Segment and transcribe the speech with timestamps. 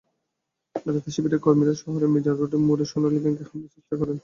[0.85, 4.17] রাতে শিবিরের কর্মীরা শহরের মিজান রোডের মোড়ে সোনালী ব্যাংকে হামলার চেষ্টা করেন।